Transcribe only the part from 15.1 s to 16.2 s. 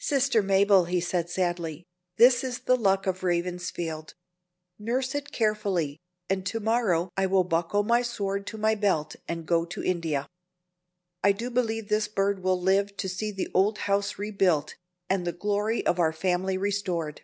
the glory of our